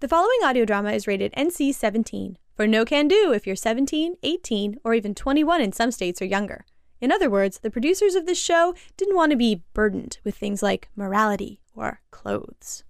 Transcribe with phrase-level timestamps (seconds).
[0.00, 4.16] The following audio drama is rated NC 17 for no can do if you're 17,
[4.22, 6.66] 18, or even 21 in some states or younger.
[7.00, 10.62] In other words, the producers of this show didn't want to be burdened with things
[10.62, 12.84] like morality or clothes.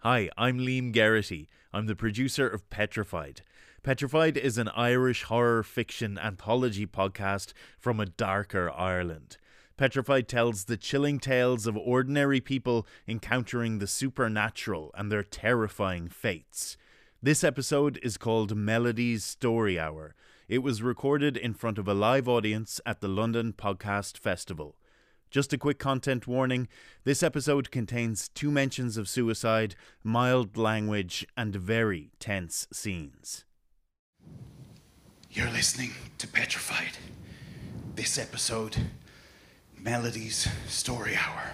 [0.00, 1.48] Hi, I'm Liam Geraghty.
[1.72, 3.40] I'm the producer of Petrified.
[3.82, 9.38] Petrified is an Irish horror fiction anthology podcast from a darker Ireland.
[9.76, 16.78] Petrified tells the chilling tales of ordinary people encountering the supernatural and their terrifying fates.
[17.22, 20.14] This episode is called Melody's Story Hour.
[20.48, 24.76] It was recorded in front of a live audience at the London Podcast Festival.
[25.30, 26.68] Just a quick content warning
[27.04, 33.44] this episode contains two mentions of suicide, mild language, and very tense scenes.
[35.30, 36.96] You're listening to Petrified.
[37.94, 38.76] This episode,
[39.86, 41.52] Melody's Story Hour.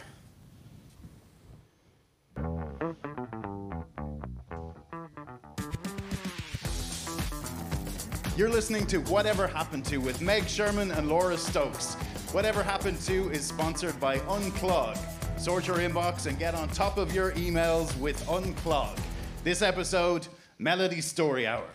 [8.34, 11.92] You're listening to Whatever Happened To with Meg Sherman and Laura Stokes.
[12.32, 14.96] Whatever Happened To is sponsored by Unclog.
[15.38, 18.98] Sort your inbox and get on top of your emails with Unclog.
[19.44, 20.26] This episode,
[20.58, 21.68] Melody's Story Hour.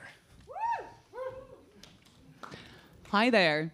[3.12, 3.72] Hi there.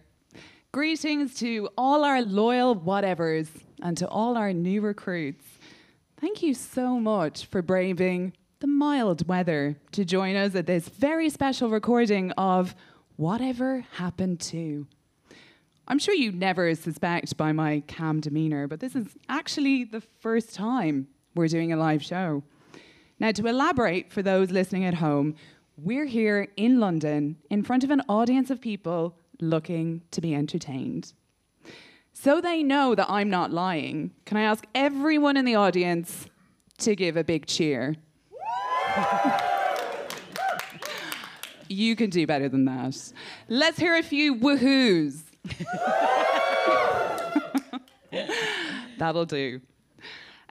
[0.74, 3.46] Greetings to all our loyal whatevers
[3.80, 5.44] and to all our new recruits.
[6.20, 11.30] Thank you so much for braving the mild weather to join us at this very
[11.30, 12.74] special recording of
[13.14, 14.88] Whatever Happened To.
[15.86, 20.54] I'm sure you never suspect by my calm demeanour, but this is actually the first
[20.56, 22.42] time we're doing a live show.
[23.20, 25.36] Now, to elaborate for those listening at home,
[25.76, 31.12] we're here in London in front of an audience of people looking to be entertained.
[32.12, 36.26] So they know that I'm not lying, can I ask everyone in the audience
[36.78, 37.96] to give a big cheer?
[41.68, 43.12] you can do better than that.
[43.48, 45.22] Let's hear a few woohoos.
[48.98, 49.60] That'll do.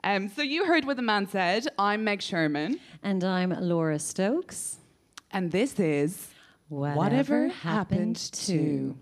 [0.02, 1.66] Um, so you heard what the man said.
[1.78, 4.76] I'm Meg Sherman, And I'm Laura Stokes.
[5.32, 6.28] and this is
[6.74, 8.96] Whatever, happened to.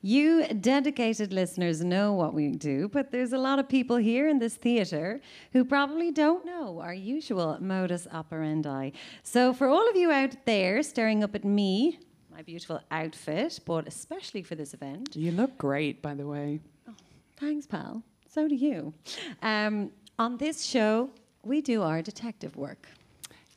[0.00, 4.38] You dedicated listeners know what we do, but there's a lot of people here in
[4.38, 5.20] this theatre
[5.52, 8.90] who probably don't know our usual modus operandi.
[9.22, 11.98] So, for all of you out there staring up at me,
[12.30, 16.60] my beautiful outfit, bought especially for this event, You look great, by the way.
[17.38, 18.02] thanks, pal.
[18.28, 18.92] So do you.
[19.42, 21.10] Um, on this show,
[21.44, 22.88] we do our detective work.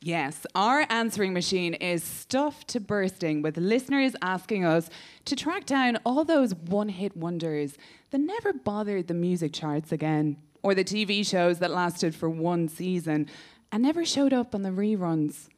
[0.00, 4.88] Yes, our answering machine is stuffed to bursting with listeners asking us
[5.24, 7.76] to track down all those one hit wonders
[8.10, 12.68] that never bothered the music charts again, or the TV shows that lasted for one
[12.68, 13.26] season
[13.72, 15.48] and never showed up on the reruns.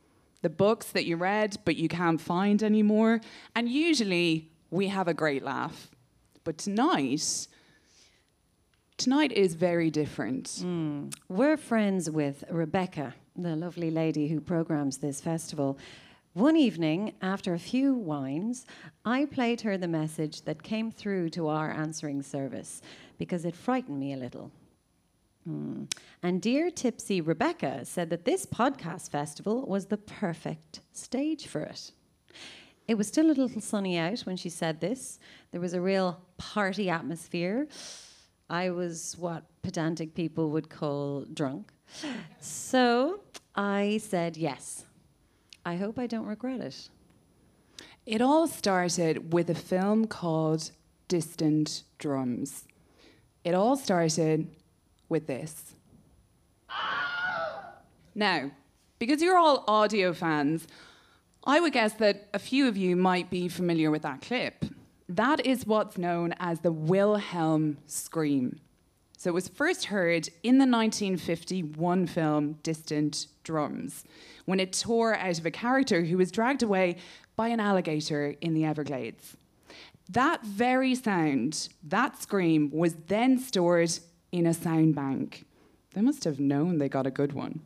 [0.41, 3.21] The books that you read but you can't find anymore,
[3.55, 5.91] and usually we have a great laugh.
[6.45, 7.47] But tonight,
[8.97, 10.61] tonight is very different.
[10.63, 11.09] Hmm.
[11.29, 15.79] We're friends with Rebecca, the lovely lady who programs this festival.
[16.33, 18.65] One evening, after a few wines,
[19.05, 22.83] I played her the message that came through to our answering service
[23.19, 24.53] because it frightened me a little.
[25.45, 25.85] Hmm.
[26.23, 31.93] And dear tipsy Rebecca said that this podcast festival was the perfect stage for it.
[32.87, 35.19] It was still a little sunny out when she said this.
[35.53, 37.69] There was a real party atmosphere.
[38.49, 41.73] I was what pedantic people would call drunk.
[42.41, 43.21] So
[43.55, 44.85] I said yes.
[45.65, 46.89] I hope I don't regret it.
[48.07, 50.71] It all started with a film called
[51.09, 52.65] Distant Drums.
[53.45, 54.49] It all started
[55.09, 55.75] with this.
[58.15, 58.51] Now,
[58.99, 60.67] because you're all audio fans,
[61.45, 64.65] I would guess that a few of you might be familiar with that clip.
[65.09, 68.61] That is what's known as the Wilhelm scream.
[69.21, 74.03] So it was first heard in the 1951 film Distant Drums,
[74.47, 76.97] when it tore out of a character who was dragged away
[77.37, 79.37] by an alligator in the Everglades.
[80.09, 83.91] That very sound, that scream, was then stored
[84.33, 85.45] in a sound bank.
[85.93, 87.61] They must have known they got a good one.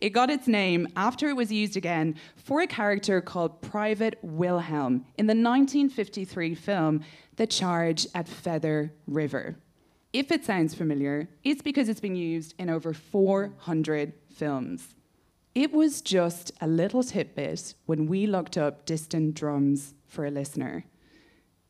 [0.00, 5.04] It got its name after it was used again for a character called Private Wilhelm
[5.16, 7.04] in the 1953 film
[7.36, 9.54] The Charge at Feather River.
[10.12, 14.94] If it sounds familiar, it's because it's been used in over 400 films.
[15.54, 20.84] It was just a little tidbit when we looked up distant drums for a listener.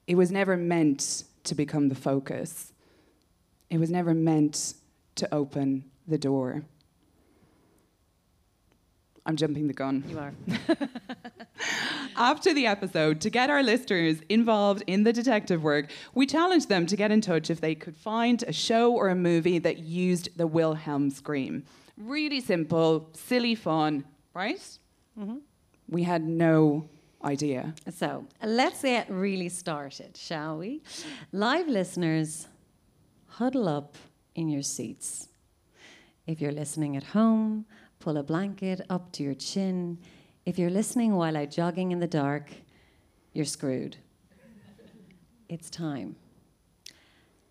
[0.06, 2.72] It was never meant to become the focus.
[3.68, 4.74] It was never meant
[5.16, 6.62] to open the door.
[9.26, 10.04] I'm jumping the gun.
[10.08, 10.32] You are.
[12.16, 16.86] After the episode, to get our listeners involved in the detective work, we challenged them
[16.86, 20.36] to get in touch if they could find a show or a movie that used
[20.36, 21.64] the Wilhelm scream.
[21.96, 24.04] Really simple, silly fun,
[24.34, 24.60] right?
[25.18, 25.38] Mm-hmm.
[25.88, 26.88] We had no
[27.24, 27.74] idea.
[27.94, 30.82] So let's get really started, shall we?
[31.32, 32.48] Live listeners,
[33.26, 33.96] huddle up
[34.34, 35.28] in your seats.
[36.26, 37.66] If you're listening at home,
[37.98, 39.98] pull a blanket up to your chin.
[40.46, 42.50] If you're listening while out jogging in the dark,
[43.34, 43.98] you're screwed.
[45.48, 46.16] It's time.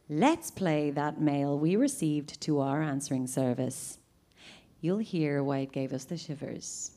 [0.09, 3.99] Let's play that mail we received to our answering service.
[4.81, 6.91] You'll hear why it gave us the shivers.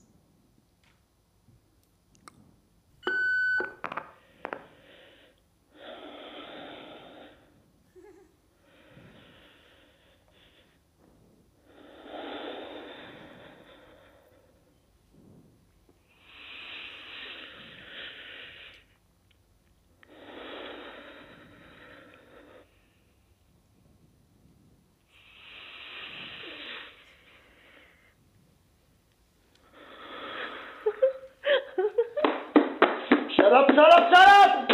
[33.53, 34.69] Shut up, shut up, shut up!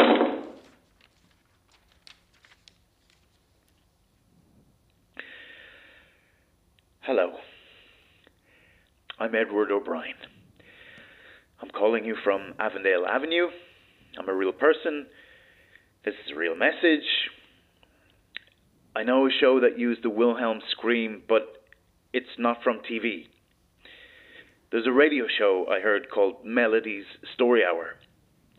[7.01, 7.31] Hello.
[9.19, 10.15] I'm Edward O'Brien.
[11.61, 13.47] I'm calling you from Avondale Avenue.
[14.17, 15.07] I'm a real person.
[16.05, 17.03] This is a real message.
[18.95, 21.65] I know a show that used the Wilhelm scream, but
[22.13, 23.25] it's not from TV.
[24.71, 27.03] There's a radio show I heard called Melody's
[27.33, 27.98] Story Hour.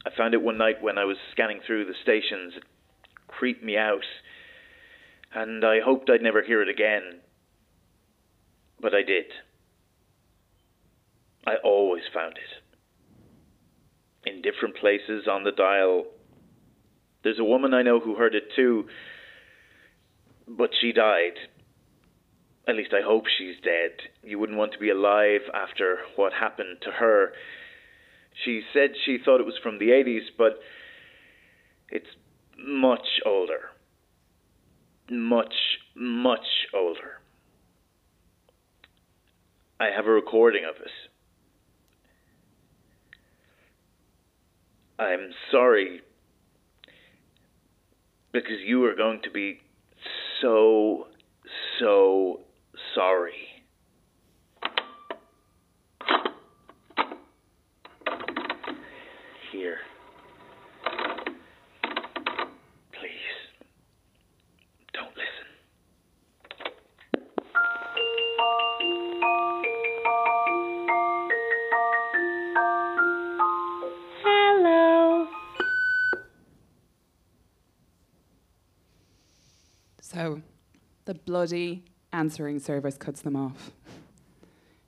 [0.07, 2.55] I found it one night when I was scanning through the stations.
[2.57, 2.65] It
[3.29, 4.05] creeped me out,
[5.35, 7.21] and I hoped I'd never hear it again.
[8.81, 9.27] But I did.
[11.47, 14.31] I always found it.
[14.31, 16.05] In different places on the dial.
[17.23, 18.87] There's a woman I know who heard it too,
[20.49, 21.35] but she died.
[22.67, 23.91] At least I hope she's dead.
[24.23, 27.33] You wouldn't want to be alive after what happened to her.
[28.45, 30.61] She said she thought it was from the 80s, but
[31.91, 32.07] it's
[32.59, 33.71] much older.
[35.11, 35.55] Much,
[35.95, 37.21] much older.
[39.79, 40.91] I have a recording of it.
[44.99, 46.03] I'm sorry
[48.33, 49.61] because you are going to be
[50.43, 51.07] so,
[51.79, 52.41] so
[52.95, 53.50] sorry.
[81.11, 83.73] The bloody answering service cuts them off.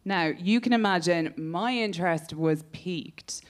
[0.04, 3.42] Now, you can imagine my interest was piqued.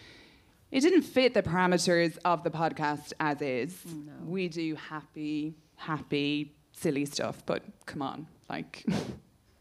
[0.70, 3.78] It didn't fit the parameters of the podcast as is.
[3.86, 8.86] Oh, we do happy, happy, silly stuff, but come on, like.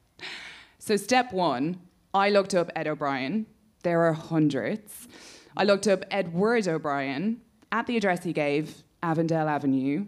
[0.79, 1.81] so, step one,
[2.13, 3.45] I looked up Ed O'Brien.
[3.83, 5.09] There are hundreds.
[5.57, 7.41] I looked up Edward O'Brien
[7.73, 10.05] at the address he gave, Avondale Avenue.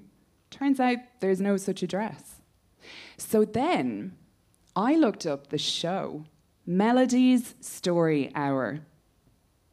[0.50, 2.32] Turns out there's no such address.
[3.24, 4.15] So then
[4.75, 6.25] I looked up the show,
[6.65, 8.82] Melody's Story Hour.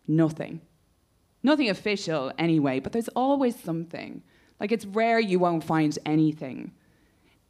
[0.09, 0.63] Nothing.
[1.43, 4.23] Nothing official anyway, but there's always something.
[4.59, 6.73] Like it's rare you won't find anything.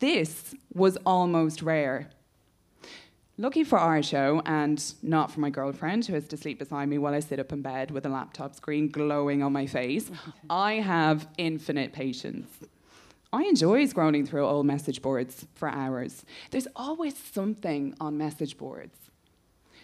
[0.01, 2.11] This was almost rare.
[3.37, 6.99] Lucky for our show, and not for my girlfriend who has to sleep beside me
[6.99, 10.11] while I sit up in bed with a laptop screen glowing on my face,
[10.51, 12.49] I have infinite patience.
[13.33, 16.25] I enjoy scrolling through old message boards for hours.
[16.51, 18.97] There's always something on message boards.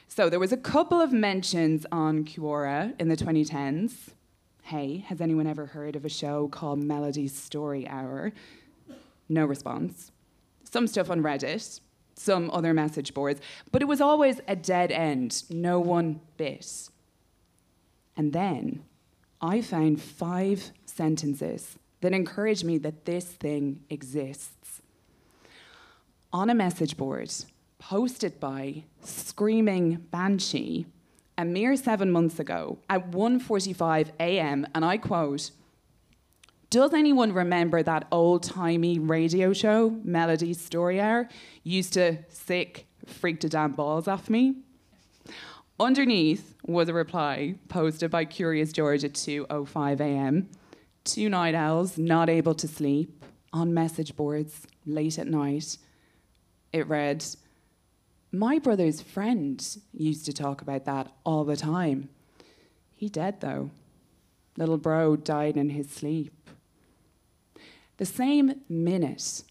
[0.09, 4.09] So there was a couple of mentions on Quora in the 2010s.
[4.63, 8.33] Hey, has anyone ever heard of a show called Melody's Story Hour?
[9.29, 10.11] No response.
[10.65, 11.81] Some stuff on Reddit,
[12.17, 15.45] some other message boards, but it was always a dead end.
[15.51, 16.89] No one bit.
[18.17, 18.85] And then
[19.41, 24.81] I found five sentences that encourage me that this thing exists.
[26.33, 27.35] On a message board,
[27.81, 30.87] posted by Screaming Banshee,
[31.37, 35.51] a mere seven months ago at 1.45 a.m., and I quote,
[36.71, 41.29] does anyone remember that old-timey radio show, Melody Story Hour,
[41.65, 44.55] used to sick, freak the damn balls off me?
[45.81, 50.49] Underneath was a reply posted by Curious George at 2:05 a.m.
[51.07, 55.79] Two night owls not able to sleep on message boards late at night.
[56.73, 57.25] It read,
[58.33, 62.09] "My brother's friend used to talk about that all the time.
[62.93, 63.71] He dead though.
[64.59, 66.33] Little bro died in his sleep."
[67.99, 69.45] The same minute,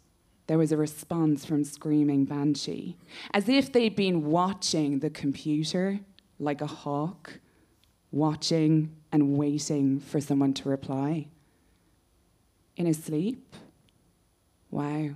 [0.47, 2.97] there was a response from Screaming Banshee,
[3.33, 6.01] as if they'd been watching the computer
[6.37, 7.39] like a hawk,
[8.11, 11.29] watching and waiting for someone to reply.
[12.75, 13.55] In his sleep?
[14.69, 15.11] Wow.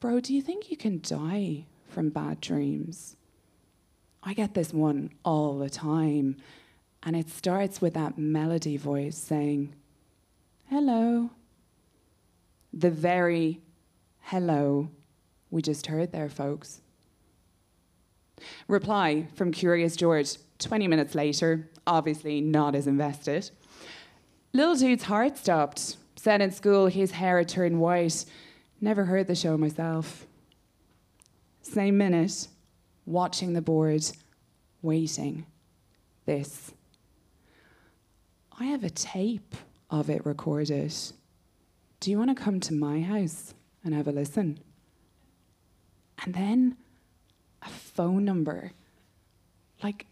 [0.00, 3.16] Bro, do you think you can die from bad dreams?
[4.22, 6.36] I get this one all the time,
[7.02, 9.74] and it starts with that melody voice saying,
[10.68, 11.30] Hello.
[12.72, 13.60] The very
[14.20, 14.88] hello
[15.52, 16.80] we just heard there, folks.
[18.66, 23.50] Reply from Curious George 20 minutes later, obviously not as invested.
[24.52, 25.96] Little dude's heart stopped.
[26.16, 28.24] Said in school his hair had turned white.
[28.80, 30.26] Never heard the show myself.
[31.62, 32.48] Same minute,
[33.06, 34.04] watching the board,
[34.82, 35.46] waiting.
[36.26, 36.72] This.
[38.58, 39.56] I have a tape
[39.90, 40.94] of it recorded.
[41.98, 43.54] Do you want to come to my house
[43.84, 44.60] and have a listen?
[46.24, 46.76] And then
[47.62, 48.72] a phone number,
[49.82, 50.06] like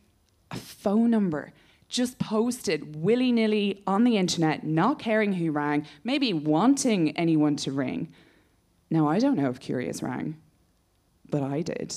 [0.51, 1.53] a phone number,
[1.91, 7.73] just posted willy nilly on the internet, not caring who rang, maybe wanting anyone to
[7.73, 8.13] ring.
[8.89, 10.37] Now, I don't know if Curious rang,
[11.29, 11.95] but I did.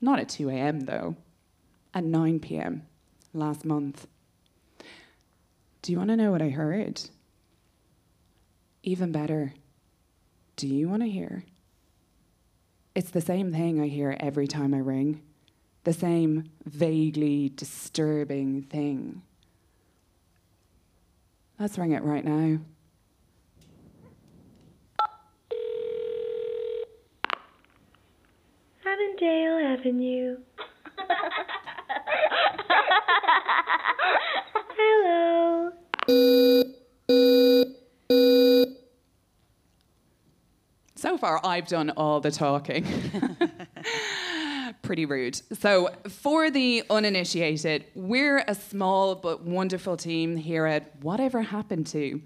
[0.00, 1.16] Not at 2 a.m., though,
[1.94, 2.86] at 9 p.m.
[3.32, 4.06] last month.
[5.82, 7.00] Do you want to know what I heard?
[8.82, 9.54] Even better,
[10.56, 11.44] do you want to hear?
[12.94, 15.22] It's the same thing I hear every time I ring,
[15.86, 19.22] the same vaguely disturbing thing.
[21.60, 22.58] Let's ring it right now.
[28.84, 30.38] Avondale Avenue.
[34.76, 35.70] Hello.
[40.96, 42.84] So far, I've done all the talking.
[44.86, 45.40] Pretty rude.
[45.58, 52.22] So, for the uninitiated, we're a small but wonderful team here at Whatever Happened to.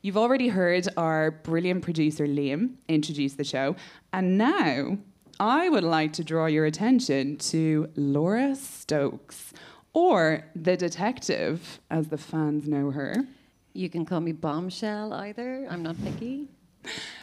[0.00, 3.74] You've already heard our brilliant producer Liam introduce the show,
[4.12, 4.98] and now
[5.40, 9.52] I would like to draw your attention to Laura Stokes,
[9.92, 13.24] or the detective, as the fans know her.
[13.72, 15.66] You can call me Bombshell either.
[15.68, 16.46] I'm not picky.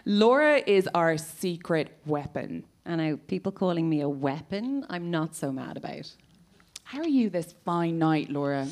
[0.03, 2.65] Laura is our secret weapon.
[2.85, 6.11] And now people calling me a weapon, I'm not so mad about.
[6.83, 8.67] How are you this fine night, Laura?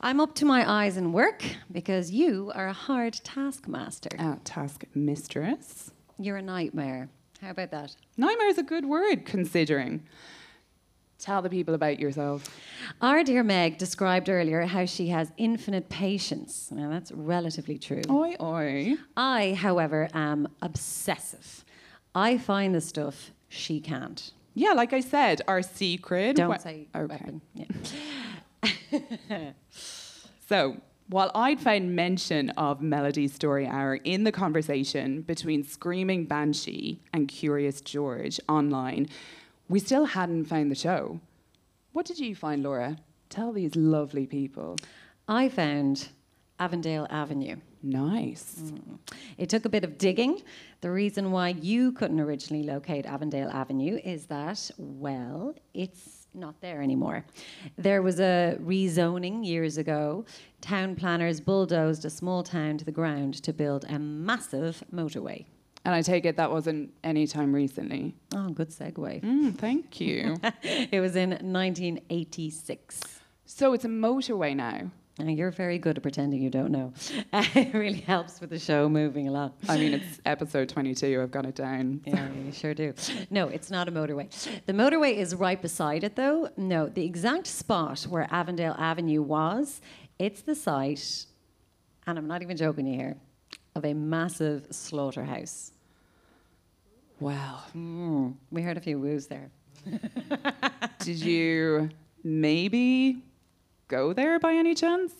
[0.00, 1.42] I'm up to my eyes in work
[1.72, 4.10] because you are a hard taskmaster.
[4.18, 5.90] Uh, task mistress.
[6.18, 7.08] You're a nightmare.
[7.40, 7.96] How about that?
[8.16, 10.02] Nightmare is a good word, considering.
[11.18, 12.44] Tell the people about yourself.
[13.00, 16.68] Our dear Meg described earlier how she has infinite patience.
[16.70, 18.02] Now, that's relatively true.
[18.10, 18.96] Oi, oi.
[19.16, 21.64] I, however, am obsessive.
[22.14, 24.32] I find the stuff she can't.
[24.54, 26.36] Yeah, like I said, our secret.
[26.36, 27.06] Don't we- say okay.
[27.06, 27.40] weapon.
[27.54, 29.50] Yeah.
[30.46, 30.76] So,
[31.08, 37.28] while I'd found mention of Melody's Story Hour in the conversation between Screaming Banshee and
[37.28, 39.08] Curious George online,
[39.68, 41.20] we still hadn't found the show.
[41.92, 42.98] What did you find, Laura?
[43.30, 44.76] Tell these lovely people.
[45.26, 46.08] I found
[46.58, 47.56] Avondale Avenue.
[47.84, 48.72] Nice.
[49.36, 50.40] It took a bit of digging.
[50.80, 56.80] The reason why you couldn't originally locate Avondale Avenue is that, well, it's not there
[56.80, 57.26] anymore.
[57.76, 60.24] There was a rezoning years ago.
[60.62, 65.44] Town planners bulldozed a small town to the ground to build a massive motorway.
[65.84, 68.14] And I take it that wasn't any time recently.
[68.34, 69.22] Oh, good segue.
[69.22, 70.36] Mm, thank you.
[70.62, 73.20] it was in 1986.
[73.44, 74.90] so it's a motorway now.
[75.18, 76.92] You're very good at pretending you don't know.
[77.32, 79.52] it really helps with the show moving along.
[79.68, 81.20] I mean, it's episode 22.
[81.22, 82.00] I've got it down.
[82.14, 82.94] Yeah, you sure do.
[83.30, 84.28] No, it's not a motorway.
[84.66, 86.48] The motorway is right beside it, though.
[86.56, 89.80] No, the exact spot where Avondale Avenue was,
[90.18, 91.26] it's the site,
[92.06, 93.16] and I'm not even joking you here,
[93.74, 95.72] of a massive slaughterhouse.
[97.20, 97.60] Wow.
[97.76, 99.50] Mm, we heard a few woos there.
[100.98, 101.88] Did you
[102.22, 103.22] maybe
[103.88, 105.14] go there by any chance?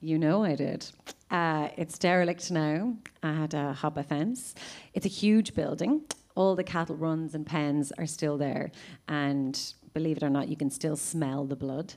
[0.00, 0.86] You know I did.
[1.30, 2.96] Uh, it's derelict now.
[3.22, 4.54] I had to hop a fence.
[4.94, 6.02] It's a huge building.
[6.34, 8.70] All the cattle runs and pens are still there.
[9.08, 9.60] And
[9.98, 11.94] Believe it or not, you can still smell the blood.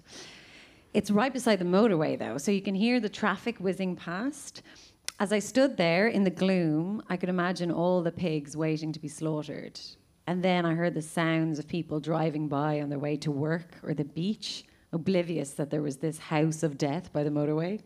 [0.92, 4.64] It's right beside the motorway, though, so you can hear the traffic whizzing past.
[5.20, 9.00] As I stood there in the gloom, I could imagine all the pigs waiting to
[9.00, 9.80] be slaughtered.
[10.26, 13.76] And then I heard the sounds of people driving by on their way to work
[13.84, 17.82] or the beach, oblivious that there was this house of death by the motorway.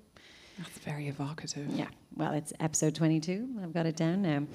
[0.58, 1.68] That's very evocative.
[1.72, 3.60] Yeah, well, it's episode 22.
[3.62, 4.48] I've got it down now.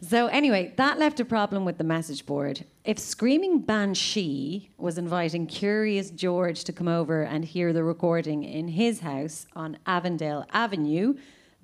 [0.00, 2.64] So, anyway, that left a problem with the message board.
[2.84, 8.68] If Screaming Banshee was inviting Curious George to come over and hear the recording in
[8.68, 11.14] his house on Avondale Avenue,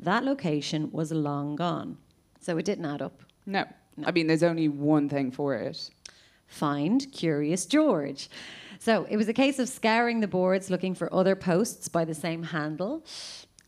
[0.00, 1.97] that location was long gone.
[2.40, 3.23] So, it didn't add up.
[3.47, 3.66] No.
[4.05, 5.90] I mean, there's only one thing for it.
[6.49, 8.28] Find Curious George.
[8.78, 12.14] So, it was a case of scouring the boards looking for other posts by the
[12.14, 13.04] same handle.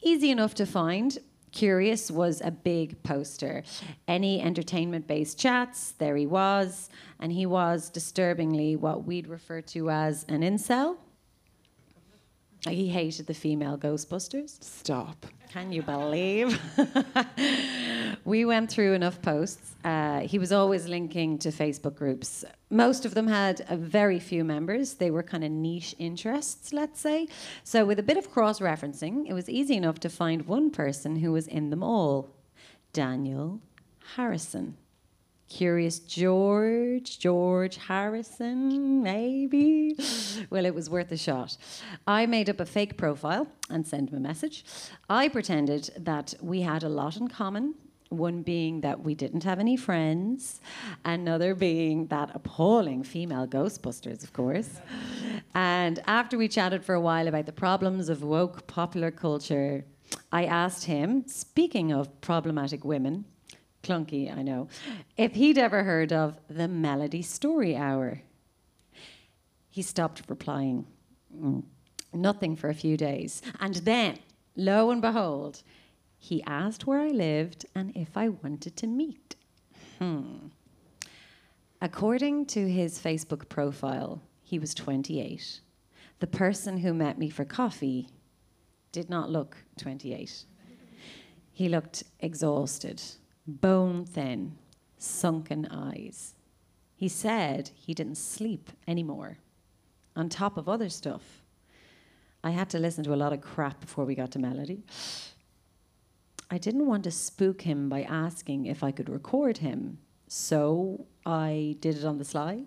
[0.02, 1.18] Easy enough to find.
[1.50, 3.64] Curious was a big poster.
[4.06, 6.90] Any entertainment based chats, there he was.
[7.18, 10.98] And he was disturbingly what we'd refer to as an incel.
[12.66, 14.62] He hated the female Ghostbusters.
[14.62, 15.26] Stop.
[15.50, 16.60] Can you believe?
[18.24, 19.74] we went through enough posts.
[19.84, 22.44] Uh, he was always linking to Facebook groups.
[22.68, 24.94] Most of them had a very few members.
[24.94, 27.28] They were kind of niche interests, let's say.
[27.64, 31.16] So, with a bit of cross referencing, it was easy enough to find one person
[31.16, 32.34] who was in them all
[32.92, 33.60] Daniel
[34.16, 34.76] Harrison.
[35.48, 39.96] Curious George, George Harrison, maybe?
[40.50, 41.56] Well, it was worth a shot.
[42.06, 44.64] I made up a fake profile and sent him a message.
[45.10, 47.74] I pretended that we had a lot in common.
[48.10, 50.60] One being that we didn't have any friends,
[51.04, 54.80] another being that appalling female Ghostbusters, of course.
[55.54, 59.84] And after we chatted for a while about the problems of woke popular culture,
[60.32, 63.24] I asked him, speaking of problematic women,
[63.82, 64.68] clunky, I know,
[65.16, 68.23] if he'd ever heard of the Melody Story Hour.
[69.70, 70.87] He stopped replying.
[71.35, 71.62] Mm,
[72.12, 73.42] nothing for a few days.
[73.61, 74.18] And then,
[74.57, 75.62] lo and behold,
[76.18, 79.37] he asked where I lived and if I wanted to meet.
[79.98, 80.48] Hmm.
[81.81, 85.61] According to his Facebook profile, he was 28.
[86.18, 88.09] The person who met me for coffee
[88.90, 90.44] did not look 28.
[91.52, 93.02] He looked exhausted
[93.48, 94.56] bone thin,
[94.98, 96.34] sunken eyes.
[96.94, 99.38] He said he didn't sleep anymore,
[100.14, 101.42] on top of other stuff.
[102.44, 104.84] I had to listen to a lot of crap before we got to Melody.
[106.50, 111.76] I didn't want to spook him by asking if I could record him, so I
[111.80, 112.64] did it on the sly.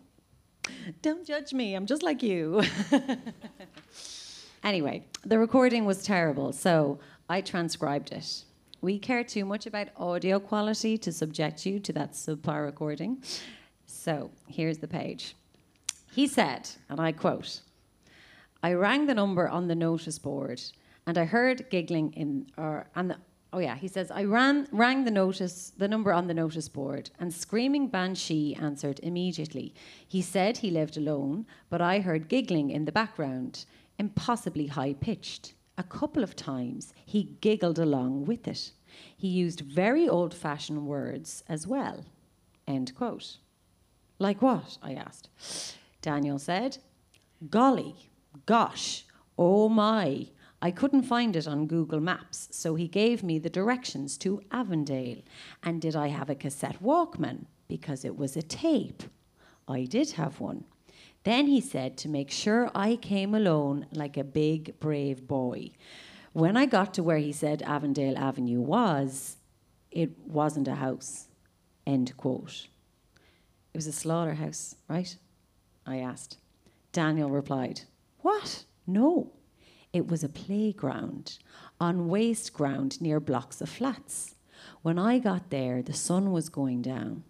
[1.02, 2.62] Don't judge me, I'm just like you.
[4.63, 8.46] anyway, the recording was terrible, so I transcribed it.
[8.82, 13.24] We care too much about audio quality to subject you to that subpar recording.
[13.86, 15.36] So here's the page.
[16.12, 17.62] He said, and I quote,
[18.63, 20.63] I rang the number on the notice board
[21.06, 23.17] and I heard giggling in, or, and the,
[23.54, 27.12] oh yeah, he says, I ran, rang the notice, the number on the notice board
[27.20, 29.76] and screaming banshee answered immediately.
[30.08, 33.65] He said he lived alone, but I heard giggling in the background,
[34.00, 35.54] impossibly high pitched.
[35.82, 38.72] A couple of times he giggled along with it.
[39.17, 42.06] He used very old fashioned words as well.
[42.67, 43.38] End quote.
[44.20, 44.78] Like what?
[44.84, 45.30] I asked.
[46.04, 46.78] Daniel said,
[47.50, 47.96] Golly,
[48.46, 49.06] gosh,
[49.39, 50.28] oh my.
[50.62, 55.24] I couldn't find it on Google Maps, so he gave me the directions to Avondale.
[55.63, 57.46] And did I have a cassette Walkman?
[57.67, 59.02] Because it was a tape.
[59.67, 60.63] I did have one.
[61.24, 65.72] Then he said to make sure I came alone like a big, brave boy.
[66.34, 69.38] When I got to where he said Avondale Avenue was,
[69.92, 71.28] it wasn't a house.
[71.86, 72.68] End quote.
[73.74, 75.16] It was a slaughterhouse, right?
[75.86, 76.38] I asked.
[76.92, 77.82] Daniel replied,
[78.20, 78.66] What?
[78.88, 79.32] No.
[79.94, 81.38] It was a playground
[81.80, 84.36] on waste ground near blocks of flats.
[84.82, 87.24] When I got there, the sun was going down.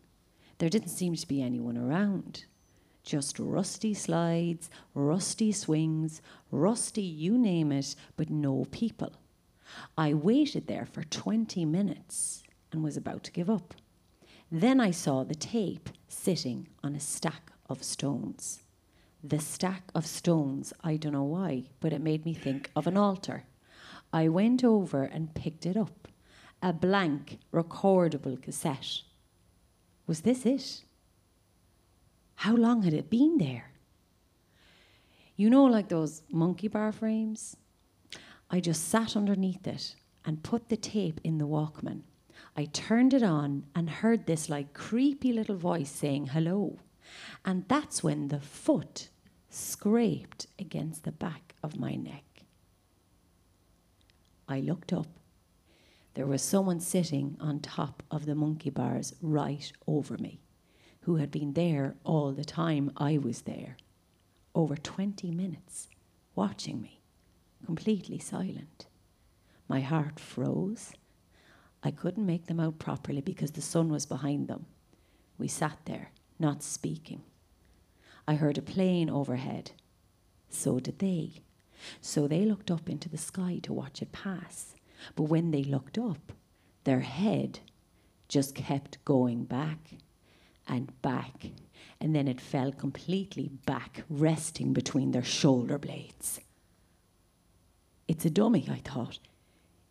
[0.60, 2.46] There didn't seem to be anyone around.
[3.04, 9.14] Just rusty slides, rusty swings, rusty you name it, but no people.
[9.98, 13.74] I waited there for 20 minutes and was about to give up.
[14.52, 18.64] Then I saw the tape sitting on a stack of stones.
[19.24, 22.98] The stack of stones, I don't know why, but it made me think of an
[22.98, 23.46] altar.
[24.12, 26.08] I went over and picked it up.
[26.62, 29.02] A blank, recordable cassette.
[30.06, 30.84] Was this it?
[32.42, 33.72] How long had it been there?
[35.36, 37.56] You know, like those monkey bar frames?
[38.50, 39.94] I just sat underneath it
[40.26, 42.02] and put the tape in the Walkman.
[42.58, 46.80] I turned it on and heard this like creepy little voice saying hello.
[47.46, 49.10] And that's when the foot
[49.52, 52.46] scraped against the back of my neck.
[54.50, 55.10] I looked up.
[56.16, 60.42] There was someone sitting on top of the monkey bars right over me,
[61.02, 63.78] who had been there all the time I was there,
[64.54, 65.88] over 20 minutes,
[66.36, 67.02] watching me,
[67.66, 68.86] completely silent.
[69.68, 70.92] My heart froze.
[71.84, 74.68] I couldn't make them out properly because the sun was behind them.
[75.38, 77.24] We sat there, not speaking.
[78.28, 79.72] I heard a plane overhead.
[80.50, 81.42] So did they.
[82.00, 84.76] So they looked up into the sky to watch it pass.
[85.16, 86.32] But when they looked up,
[86.84, 87.60] their head
[88.28, 89.94] just kept going back
[90.72, 91.52] and back.
[92.00, 96.40] And then it fell completely back, resting between their shoulder blades.
[98.08, 99.20] It's a dummy, I thought.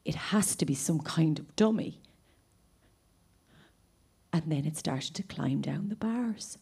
[0.05, 2.01] It has to be some kind of dummy.
[4.33, 6.59] And then it started to climb down the bars.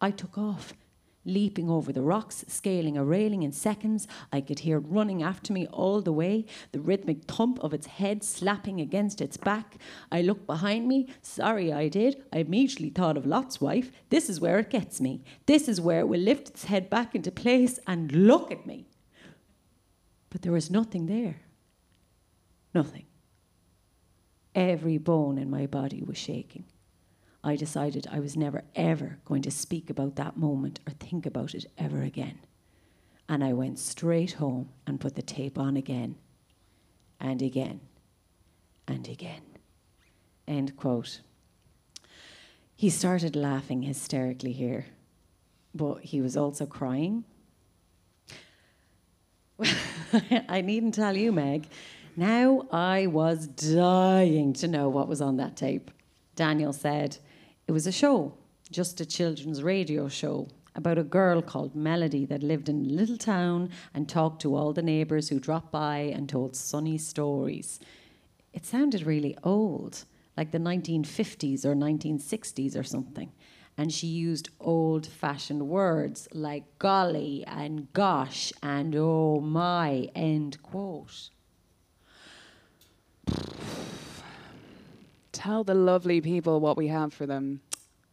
[0.00, 0.74] I took off,
[1.30, 4.06] leaping over the rocks, scaling a railing in seconds.
[4.32, 7.86] I could hear it running after me all the way, the rhythmic thump of its
[7.86, 9.76] head slapping against its back.
[10.12, 11.08] I looked behind me.
[11.22, 12.22] Sorry, I did.
[12.32, 13.90] I immediately thought of Lot's wife.
[14.10, 15.22] This is where it gets me.
[15.46, 18.88] This is where it will lift its head back into place and look at me.
[20.30, 21.40] But there was nothing there.
[22.74, 23.06] Nothing.
[24.54, 26.64] Every bone in my body was shaking.
[27.42, 31.54] I decided I was never, ever going to speak about that moment or think about
[31.54, 32.38] it ever again.
[33.28, 36.16] And I went straight home and put the tape on again,
[37.18, 37.80] and again,
[38.86, 39.42] and again.
[40.46, 41.20] End quote.
[42.74, 44.86] He started laughing hysterically here,
[45.74, 47.24] but he was also crying.
[50.48, 51.68] I needn't tell you, Meg.
[52.16, 55.90] Now I was dying to know what was on that tape.
[56.34, 57.18] Daniel said,
[57.70, 58.34] it was a show,
[58.72, 63.16] just a children's radio show about a girl called Melody that lived in a little
[63.16, 67.78] town and talked to all the neighbours who dropped by and told sunny stories.
[68.52, 70.04] It sounded really old,
[70.36, 73.30] like the 1950s or 1960s or something.
[73.78, 81.30] And she used old fashioned words like golly and gosh and oh my, end quote.
[85.32, 87.60] Tell the lovely people what we have for them.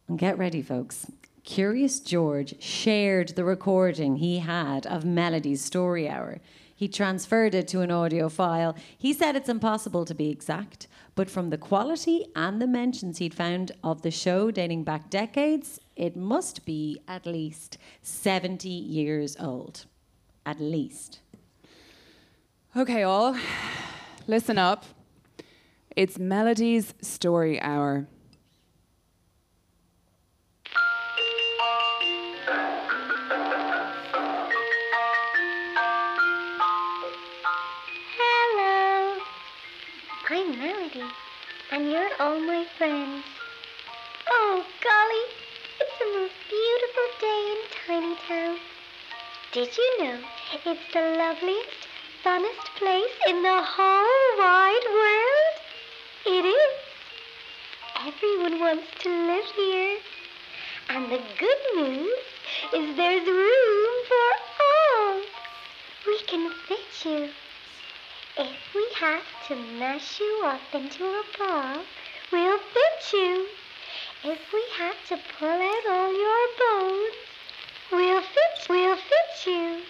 [0.06, 1.06] And get ready, folks.
[1.44, 6.40] Curious George shared the recording he had of Melody's story hour.
[6.74, 8.76] He transferred it to an audio file.
[8.96, 13.34] He said it's impossible to be exact, but from the quality and the mentions he'd
[13.34, 19.86] found of the show dating back decades, it must be at least 70 years old.
[20.46, 21.18] At least.
[22.76, 23.36] Okay, all,
[24.28, 24.84] listen up.
[25.98, 28.06] It's Melody's Story Hour.
[38.16, 39.18] Hello.
[40.30, 41.02] I'm Melody,
[41.72, 43.24] and you're all my friends.
[44.30, 45.24] Oh, golly,
[45.80, 47.58] it's the most beautiful day in
[47.88, 48.56] Tiny Town.
[49.52, 50.20] Did you know
[50.64, 51.88] it's the loveliest,
[52.22, 55.57] funnest place in the whole wide world?
[56.30, 56.74] It is.
[58.06, 59.98] Everyone wants to live here.
[60.90, 62.18] And the good news
[62.74, 64.28] is there's room for
[64.66, 65.22] all.
[66.06, 67.30] We can fit you.
[68.36, 71.82] If we have to mash you up into a ball,
[72.30, 73.46] we'll fit you.
[74.24, 77.14] If we have to pull out all your bones,
[77.90, 79.80] we'll fit we'll fit you.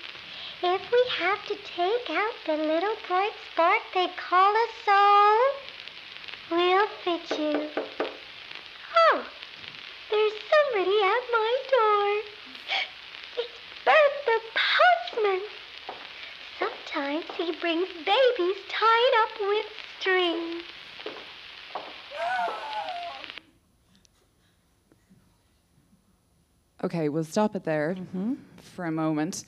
[0.63, 5.78] If we have to take out the little bright spark they call a soul,
[6.51, 7.69] we'll fit you.
[8.97, 9.25] Oh,
[10.11, 12.23] there's somebody at my door.
[13.39, 14.41] It's Bert the
[15.15, 15.41] postman.
[16.59, 19.67] Sometimes he brings babies tied up with
[19.99, 20.63] string.
[26.85, 27.97] Okay, we'll stop it there
[28.75, 29.45] for a moment.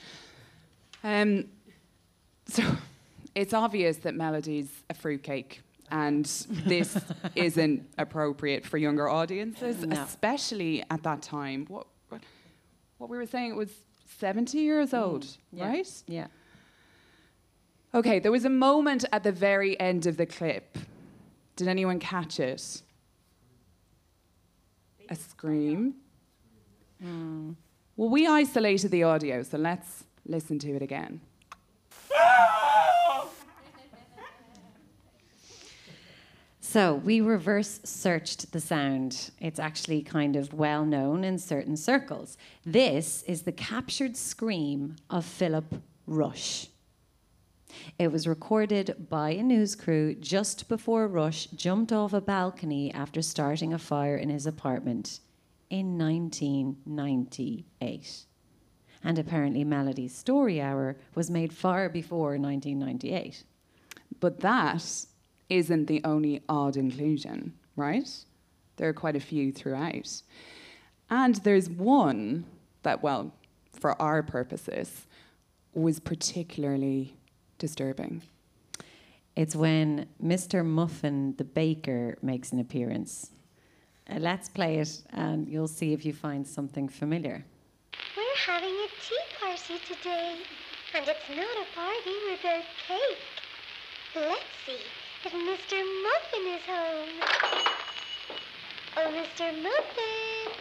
[1.04, 1.44] Um,
[2.46, 2.64] so
[3.34, 6.98] it's obvious that Melody's a fruitcake, and this
[7.34, 10.00] isn't appropriate for younger audiences, No.
[10.02, 11.66] especially at that time.
[11.68, 12.22] What, what,
[12.98, 13.70] what we were saying, it was
[14.18, 15.00] 70 years mm.
[15.00, 15.68] old, Yeah.
[15.68, 16.02] right?
[16.06, 16.26] Yeah.
[17.92, 20.78] Okay, there was a moment at the very end of the clip.
[21.56, 22.82] Did anyone catch it?
[25.08, 25.94] A scream.
[27.02, 27.52] Hmm.
[27.96, 31.20] Well, we isolated the audio, so let's listen to it again.
[36.72, 39.32] So we reverse searched the sound.
[39.40, 42.38] It's actually kind of well known in certain circles.
[42.64, 46.68] This is the captured scream of Philip Rush.
[47.98, 53.20] It was recorded by a news crew just before Rush jumped off a balcony after
[53.20, 55.18] starting a fire in his apartment
[55.70, 58.26] in 1998.
[59.02, 63.42] And apparently, Melody's Story Hour was made far before 1998.
[64.20, 65.06] But that
[65.50, 68.08] isn't the only odd inclusion, right?
[68.76, 70.22] There are quite a few throughout.
[71.10, 72.46] And there's one
[72.82, 73.34] that, well,
[73.78, 75.06] for our purposes,
[75.74, 77.16] was particularly
[77.58, 78.22] disturbing.
[79.36, 80.64] It's when Mr.
[80.64, 83.30] Muffin the baker makes an appearance.
[84.08, 87.44] Uh, let's play it and you'll see if you find something familiar.
[88.16, 90.36] We're having a tea party today,
[90.94, 93.18] and it's not a party without cake.
[94.16, 95.76] Let's see if Mr.
[96.02, 97.08] Muffin is home.
[98.96, 99.52] Oh, Mr.
[99.62, 100.52] Muffin!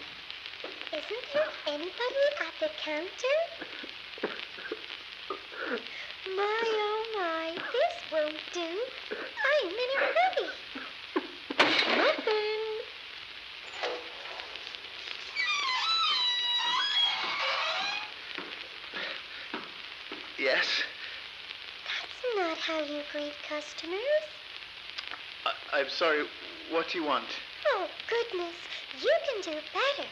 [0.91, 3.37] Isn't there anybody at the counter?
[6.35, 8.69] My, oh my, this won't do.
[9.47, 10.49] I'm in a hurry.
[11.97, 12.61] Muffin!
[20.37, 20.67] Yes?
[21.85, 24.38] That's not how you greet customers.
[25.71, 26.25] I- I'm sorry.
[26.69, 27.25] What do you want?
[27.67, 28.55] Oh, goodness,
[29.01, 30.10] you can do better.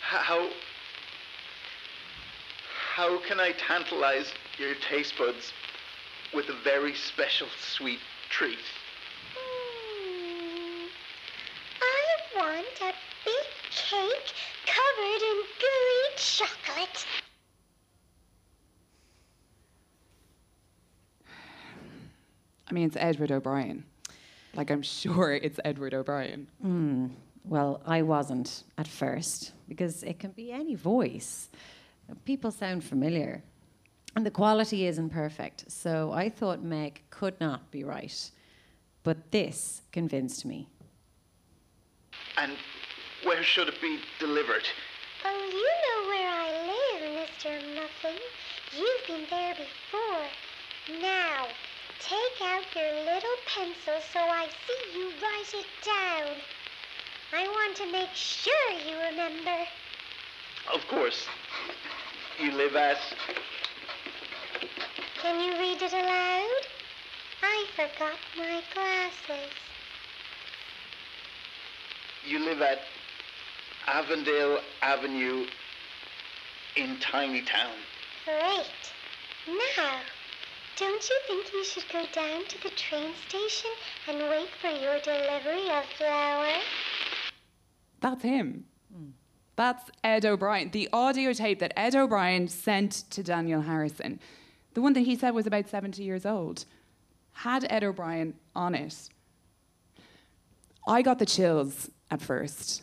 [0.00, 0.50] How.
[2.94, 5.52] How can I tantalize your taste buds
[6.34, 8.58] with a very special sweet treat?
[9.34, 10.86] Hmm.
[11.80, 12.92] I want a
[13.24, 14.34] big cake
[14.66, 17.06] covered in gooey chocolate.
[22.68, 23.84] I mean, it's Edward O'Brien.
[24.54, 26.48] Like, I'm sure it's Edward O'Brien.
[26.60, 27.06] Hmm.
[27.44, 31.48] Well, I wasn't at first because it can be any voice.
[32.24, 33.42] People sound familiar.
[34.14, 35.70] And the quality isn't perfect.
[35.70, 38.30] So I thought Meg could not be right.
[39.02, 40.68] But this convinced me.
[42.36, 42.52] And
[43.24, 44.68] where should it be delivered?
[45.24, 47.74] Oh, you know where I live, Mr.
[47.74, 48.18] Muffin.
[48.76, 51.00] You've been there before.
[51.00, 51.46] Now,
[52.04, 56.36] take out your little pencil so I see you write it down.
[57.32, 59.64] I want to make sure you remember.
[60.74, 61.26] Of course.
[62.38, 62.98] You live at.
[65.20, 66.62] Can you read it aloud?
[67.42, 69.50] I forgot my glasses.
[72.26, 72.80] You live at
[73.86, 75.46] Avondale Avenue
[76.76, 77.74] in Tiny Town.
[78.24, 78.92] Great.
[79.48, 80.00] Now,
[80.82, 83.70] don't you think you should go down to the train station
[84.08, 86.54] and wait for your delivery of flour?
[88.00, 88.64] That's him.
[88.92, 89.10] Hmm.
[89.54, 90.70] That's Ed O'Brien.
[90.72, 94.18] The audio tape that Ed O'Brien sent to Daniel Harrison,
[94.74, 96.64] the one that he said was about 70 years old,
[97.32, 99.08] had Ed O'Brien on it.
[100.88, 102.82] I got the chills at first.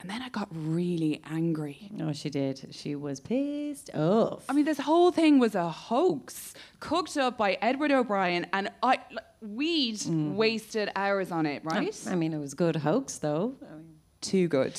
[0.00, 1.88] And then I got really angry.
[1.90, 2.68] No, she did.
[2.70, 4.44] She was pissed off.
[4.48, 9.00] I mean, this whole thing was a hoax cooked up by Edward O'Brien, and I,
[9.10, 10.34] like, we'd mm.
[10.34, 11.94] wasted hours on it, right?
[12.06, 13.56] I mean, it was good hoax, though.
[13.60, 14.78] I mean, too good.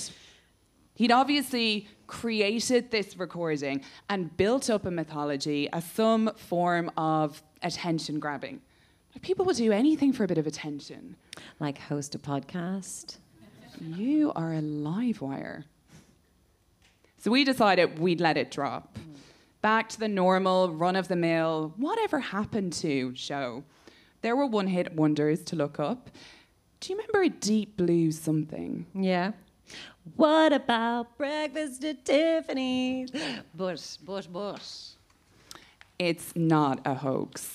[0.95, 8.19] He'd obviously created this recording and built up a mythology as some form of attention
[8.19, 8.61] grabbing.
[9.21, 11.15] People will do anything for a bit of attention.
[11.59, 13.17] like host a podcast.
[13.81, 15.65] You are a live wire.
[17.17, 18.97] So we decided we'd let it drop.
[19.61, 23.63] Back to the normal, run of the mill, whatever happened to show.
[24.21, 26.09] There were one hit wonders to look up.
[26.79, 28.85] Do you remember a deep blue something?
[28.93, 29.31] Yeah.
[30.15, 33.11] What about breakfast at Tiffany's?
[33.53, 34.89] Bush, bush, bush.
[35.99, 37.53] it's not a hoax.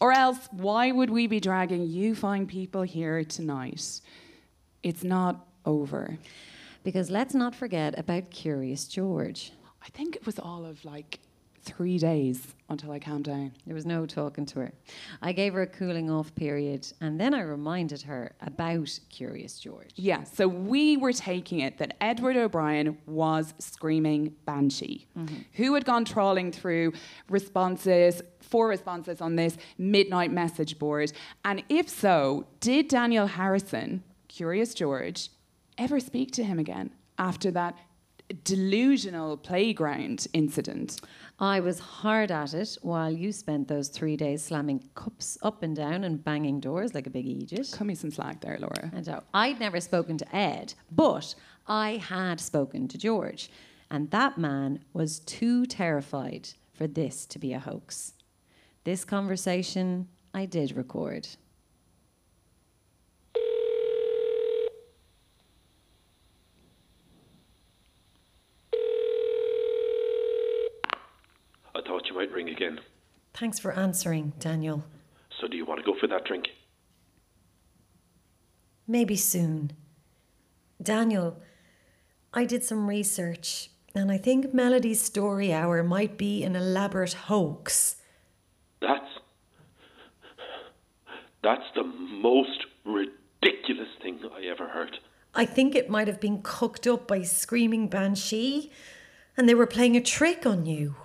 [0.00, 4.00] Or else, why would we be dragging you fine people here tonight?
[4.84, 6.18] It's not over.
[6.84, 9.52] Because let's not forget about Curious George.
[9.82, 11.18] I think it was all of like
[11.62, 13.52] three days until I calmed down.
[13.64, 14.72] There was no talking to her.
[15.22, 19.90] I gave her a cooling off period and then I reminded her about Curious George.
[19.94, 25.36] Yeah, so we were taking it that Edward O'Brien was screaming banshee, mm-hmm.
[25.54, 26.92] who had gone trawling through
[27.30, 31.12] responses, four responses on this midnight message board.
[31.46, 34.02] And if so, did Daniel Harrison,
[34.34, 35.30] Curious George,
[35.78, 37.78] ever speak to him again after that
[38.42, 41.00] delusional playground incident.
[41.38, 45.76] I was hard at it while you spent those three days slamming cups up and
[45.76, 47.70] down and banging doors like a big idiot.
[47.72, 48.90] Cut me some slack there, Laura.
[48.92, 51.36] And uh, I'd never spoken to Ed, but
[51.68, 53.50] I had spoken to George,
[53.88, 58.14] and that man was too terrified for this to be a hoax.
[58.82, 61.28] This conversation I did record.
[71.76, 72.80] I thought you might ring again.
[73.34, 74.84] Thanks for answering, Daniel.
[75.40, 76.48] So do you want to go for that drink?
[78.88, 79.72] Maybe soon.
[80.82, 81.40] Daniel,
[82.32, 87.96] I did some research, and I think Melody's story hour might be an elaborate hoax.
[88.80, 89.08] That's
[91.44, 94.98] that's the most ridiculous thing I ever heard.
[95.34, 98.72] I think it might have been cooked up by Screaming Banshee,
[99.36, 100.96] and they were playing a trick on you.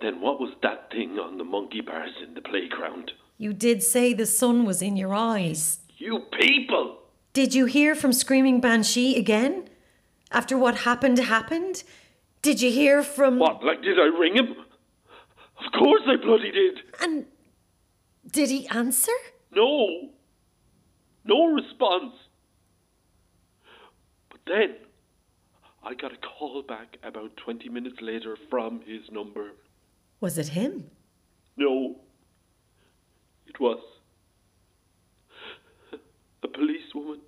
[0.00, 3.12] Then what was that thing on the monkey bars in the playground?
[3.36, 5.80] You did say the sun was in your eyes.
[5.96, 6.98] You people!
[7.32, 9.68] Did you hear from Screaming Banshee again?
[10.30, 11.82] After what happened happened?
[12.42, 13.38] Did you hear from.
[13.38, 14.56] What, like did I ring him?
[15.64, 16.78] Of course I bloody did.
[17.00, 17.26] And
[18.30, 19.12] did he answer?
[19.52, 20.10] No.
[21.24, 22.14] No response.
[24.30, 24.76] But then
[25.82, 29.52] I got a call back about 20 minutes later from his number.
[30.20, 30.90] Was it him?
[31.56, 31.96] No.
[33.46, 33.80] It was
[36.42, 37.20] a policewoman.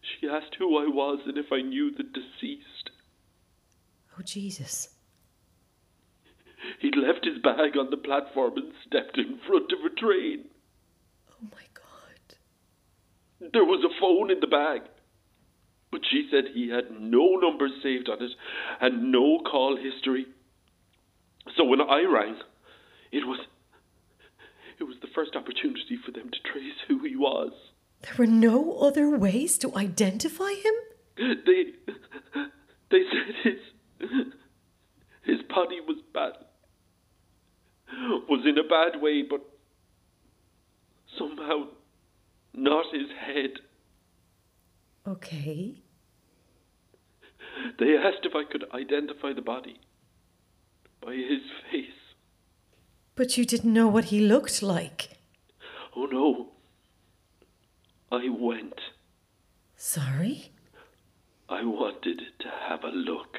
[0.00, 2.90] She asked who I was and if I knew the deceased.
[4.18, 4.88] Oh, Jesus.
[6.80, 10.44] He'd left his bag on the platform and stepped in front of a train.
[11.30, 12.36] Oh, my God.
[13.52, 14.82] There was a phone in the bag.
[15.90, 18.30] But she said he had no numbers saved on it
[18.80, 20.26] and no call history.
[21.56, 22.36] So when I rang,
[23.12, 23.40] it was
[24.78, 27.52] it was the first opportunity for them to trace who he was.
[28.02, 30.74] There were no other ways to identify him?
[31.16, 31.72] They
[32.90, 34.08] they said his
[35.22, 36.32] his body was bad
[38.28, 39.40] was in a bad way, but
[41.18, 41.68] somehow
[42.54, 43.50] not his head.
[45.06, 45.82] Okay.
[47.78, 49.80] They asked if I could identify the body
[51.04, 51.86] by his face.
[53.14, 55.18] But you didn't know what he looked like.
[55.96, 56.48] Oh no.
[58.12, 58.80] I went.
[59.76, 60.52] Sorry?
[61.48, 63.38] I wanted to have a look.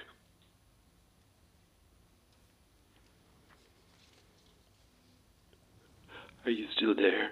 [6.45, 7.32] Are you still there?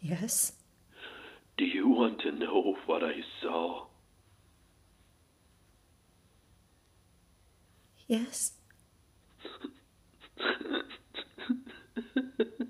[0.00, 0.52] Yes.
[1.58, 3.86] Do you want to know what I saw?
[8.06, 8.52] Yes.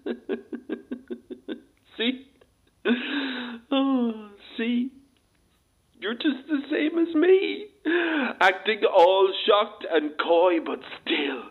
[1.97, 2.27] see?
[3.71, 4.91] Oh, see?
[5.99, 7.67] You're just the same as me.
[8.41, 11.43] Acting all shocked and coy, but still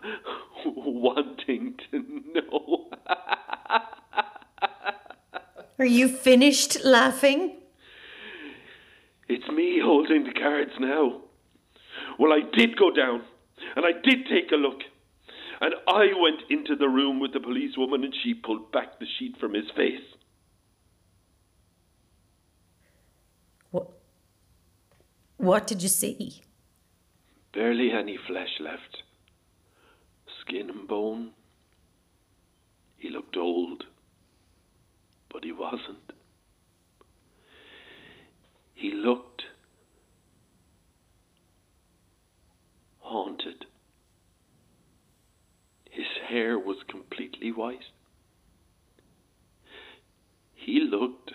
[0.76, 2.86] wanting to know.
[5.78, 7.56] Are you finished laughing?
[9.28, 11.20] It's me holding the cards now.
[12.18, 13.20] Well, I did go down,
[13.74, 14.80] and I did take a look.
[15.60, 19.36] And I went into the room with the policewoman, and she pulled back the sheet
[19.38, 20.02] from his face.
[23.70, 23.88] What?
[25.38, 26.42] What did you see?
[27.52, 29.02] Barely any flesh left.
[30.42, 31.30] Skin and bone.
[32.98, 33.84] He looked old,
[35.32, 36.12] but he wasn't.
[38.74, 39.42] He looked
[43.00, 43.64] haunted.
[45.96, 47.86] His hair was completely white.
[50.54, 51.32] He looked.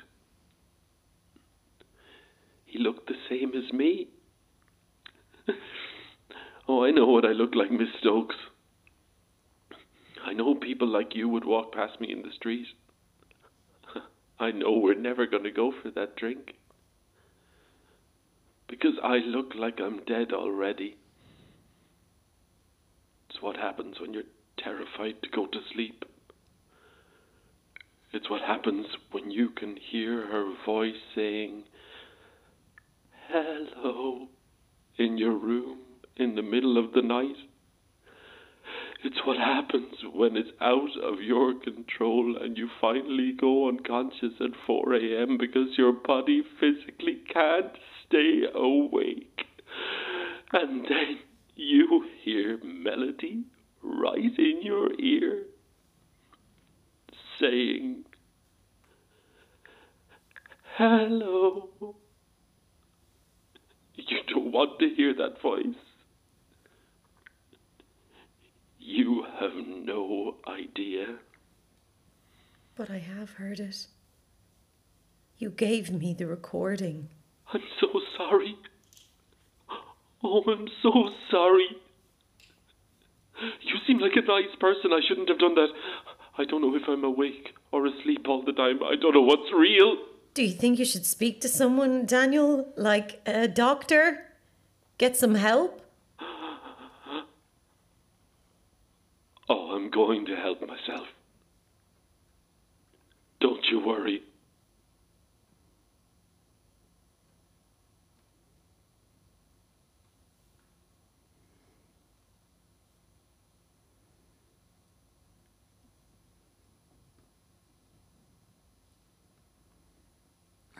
[2.65, 4.09] He looked the same as me.
[6.67, 8.35] oh, I know what I look like, Miss Stokes.
[10.23, 12.67] I know people like you would walk past me in the street.
[14.39, 16.53] I know we're never going to go for that drink.
[18.69, 20.97] Because I look like I'm dead already.
[23.31, 24.23] It's what happens when you're
[24.63, 26.03] terrified to go to sleep.
[28.13, 31.63] It's what happens when you can hear her voice saying,
[33.29, 34.27] Hello,
[34.97, 35.79] in your room
[36.17, 37.35] in the middle of the night.
[39.03, 44.51] It's what happens when it's out of your control and you finally go unconscious at
[44.67, 45.37] 4 a.m.
[45.39, 47.71] because your body physically can't
[48.05, 49.45] stay awake.
[50.53, 51.19] And then
[51.55, 53.45] you hear melody
[53.83, 55.43] right in your ear
[57.39, 58.05] saying,
[60.75, 61.69] Hello.
[63.95, 65.75] You don't want to hear that voice.
[68.79, 71.17] You have no idea.
[72.75, 73.87] But I have heard it.
[75.37, 77.09] You gave me the recording.
[77.53, 78.55] I'm so sorry.
[80.23, 81.67] Oh, I'm so sorry.
[83.61, 84.91] You seem like a nice person.
[84.93, 85.69] I shouldn't have done that.
[86.37, 88.81] I don't know if I'm awake or asleep all the time.
[88.83, 89.97] I don't know what's real.
[90.33, 92.71] Do you think you should speak to someone, Daniel?
[92.77, 94.27] Like a doctor?
[94.97, 95.81] Get some help?
[99.49, 101.07] Oh, I'm going to help myself.
[103.41, 104.23] Don't you worry.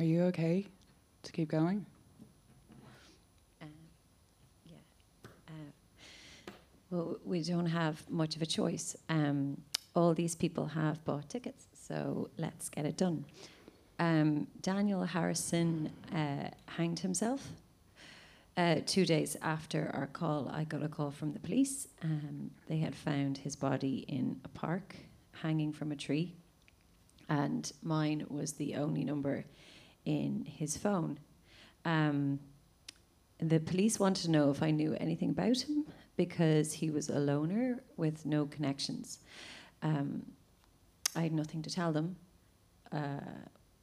[0.01, 0.65] Are you okay
[1.21, 1.85] to keep going?
[6.89, 8.95] Well, we don't have much of a choice.
[9.09, 9.61] Um,
[9.95, 13.25] all these people have bought tickets, so let's get it done.
[13.99, 17.47] Um, Daniel Harrison uh, hanged himself.
[18.57, 21.87] Uh, two days after our call, I got a call from the police.
[22.03, 24.95] Um, they had found his body in a park,
[25.43, 26.33] hanging from a tree,
[27.29, 29.45] and mine was the only number
[30.05, 31.19] in his phone.
[31.85, 32.39] Um,
[33.39, 35.85] the police wanted to know if I knew anything about him
[36.15, 39.19] because he was a loner with no connections.
[39.81, 40.25] Um,
[41.15, 42.15] I had nothing to tell them.
[42.91, 43.19] Uh,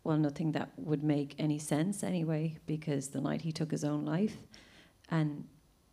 [0.04, 4.04] well, nothing that would make any sense anyway, because the night he took his own
[4.04, 4.36] life,
[5.10, 5.44] and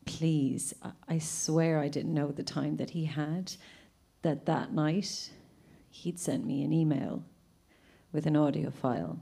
[0.06, 3.54] please, I, I swear I didn't know the time that he had,
[4.22, 5.32] that that night
[5.90, 7.24] he'd sent me an email
[8.12, 9.20] with an audio file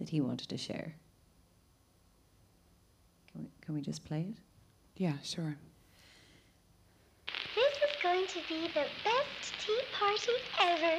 [0.00, 0.94] that he wanted to share.
[3.30, 4.36] Can we, can we just play it?
[4.96, 5.56] Yeah, sure.
[7.54, 10.98] This is going to be the best tea party ever.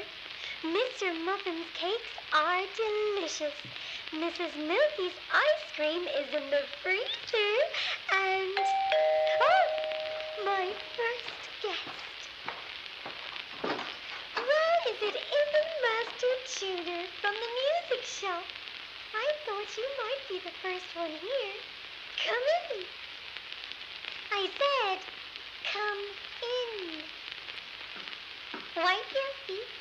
[0.64, 1.26] Mr.
[1.26, 3.54] Muffin's cakes are delicious.
[4.14, 4.56] Mrs.
[4.56, 7.54] Milky's ice cream is in the freezer.
[8.14, 8.54] And.
[9.42, 9.82] Oh!
[10.46, 12.22] My first guest.
[14.36, 18.44] Why is it in the master tuner from the music shop?
[19.14, 21.56] I thought you might be the first one here.
[22.26, 22.86] Come in.
[24.32, 25.00] I said,
[25.74, 26.02] come
[26.48, 27.04] in.
[28.78, 29.72] Wipe your feet.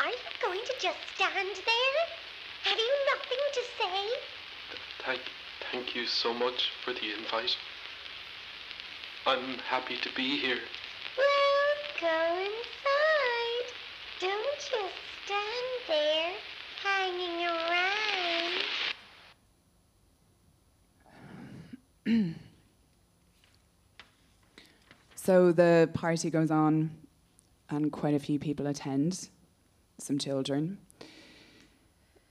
[0.00, 2.02] Are you going to just stand there?
[2.64, 4.00] Have you nothing to say?
[5.04, 5.20] Thank,
[5.70, 7.56] thank you so much for the invite.
[9.26, 10.58] I'm happy to be here.
[11.16, 13.68] Well, go inside.
[14.20, 16.32] Don't just stand there,
[16.82, 17.46] hanging
[22.06, 22.34] around.
[25.14, 26.90] So the party goes on,
[27.68, 29.28] and quite a few people attend,
[29.98, 30.78] some children.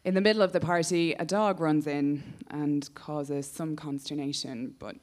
[0.04, 4.96] In the middle of the party, a dog runs in and causes some consternation, but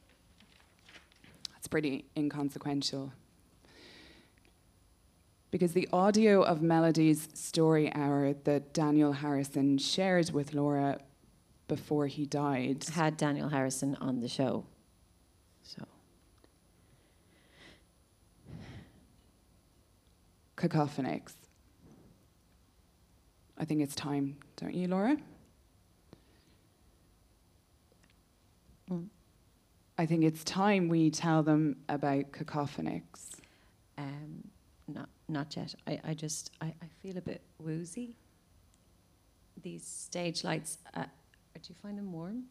[1.58, 3.12] it's pretty inconsequential.
[5.50, 10.98] Because the audio of Melody's story hour that Daniel Harrison shared with Laura
[11.68, 14.64] before he died Had Daniel Harrison on the show.
[15.62, 15.86] So.
[20.56, 21.34] cacophonics.
[23.58, 25.16] I think it's time, don't you, Laura?
[28.90, 29.06] Mm.
[29.96, 33.40] I think it's time we tell them about cacophonics.
[33.96, 34.48] Um,
[34.88, 35.74] not not yet.
[35.86, 38.16] I, I just I, I feel a bit woozy.
[39.62, 40.78] These stage lights.
[40.92, 41.04] Uh,
[41.54, 42.44] do you find them warm?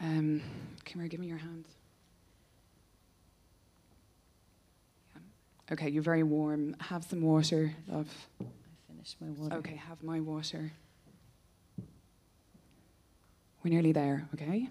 [0.00, 0.42] Um,
[0.84, 1.64] come here, give me your hand.
[5.72, 6.74] Okay, you're very warm.
[6.80, 8.08] Have some water, love.
[8.40, 8.44] I
[8.88, 9.56] finished my water.
[9.56, 10.72] Okay, have my water.
[13.62, 14.68] We're nearly there, okay?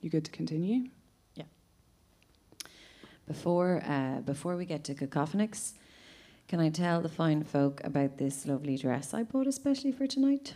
[0.00, 0.88] You good to continue?
[1.36, 1.44] Yeah.
[3.28, 5.74] Before uh, before we get to cacophonics,
[6.48, 10.54] can I tell the fine folk about this lovely dress I bought especially for tonight?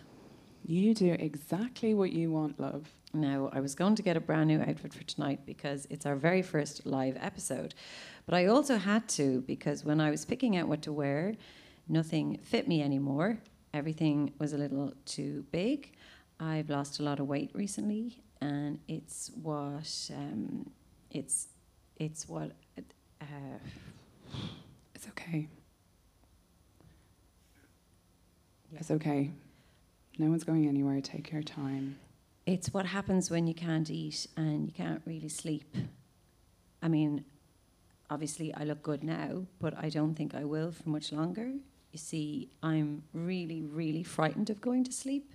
[0.68, 2.90] You do exactly what you want, love.
[3.14, 6.14] Now, I was going to get a brand new outfit for tonight because it's our
[6.14, 7.74] very first live episode.
[8.26, 11.32] But I also had to because when I was picking out what to wear,
[11.88, 13.38] nothing fit me anymore.
[13.72, 15.94] Everything was a little too big.
[16.38, 20.68] I've lost a lot of weight recently, and it's what um,
[21.10, 21.48] it's
[21.96, 22.52] it's what
[23.22, 23.24] uh,
[24.94, 25.48] It's okay.
[28.78, 29.30] It's okay.
[30.18, 31.00] No one's going anywhere.
[31.00, 31.98] Take your time.
[32.46, 35.76] it's what happens when you can't eat and you can't really sleep.
[36.80, 37.24] I mean,
[38.08, 41.52] obviously I look good now, but I don't think I will for much longer.
[41.92, 45.34] You see, I'm really, really frightened of going to sleep.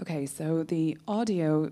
[0.00, 1.70] Okay, so the audio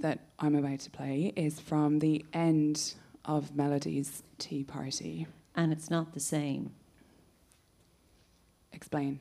[0.00, 2.94] that I'm about to play is from the end
[3.24, 5.26] of Melody's tea party.
[5.56, 6.72] And it's not the same.
[8.72, 9.18] Explain.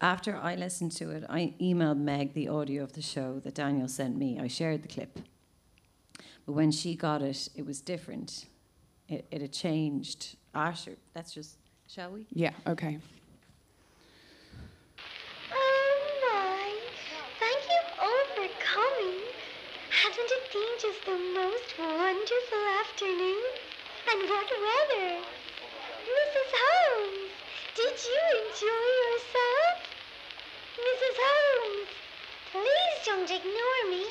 [0.00, 3.88] After I listened to it, I emailed Meg the audio of the show that Daniel
[3.88, 4.38] sent me.
[4.38, 5.18] I shared the clip.
[6.46, 8.46] But when she got it, it was different.
[9.08, 10.36] It, it had changed.
[10.74, 10.94] Sure.
[11.14, 12.26] Let's just, shall we?
[12.32, 12.98] Yeah, okay.
[15.52, 16.74] Oh my!
[17.38, 19.20] Thank you all for coming.
[19.90, 23.44] Hasn't it been just the most wonderful afternoon?
[24.10, 25.20] And what weather!
[26.02, 26.50] Mrs.
[26.62, 27.30] Holmes,
[27.76, 29.39] did you enjoy yourself?
[30.78, 31.16] Mrs.
[31.18, 31.88] Holmes,
[32.52, 34.06] please don't ignore me.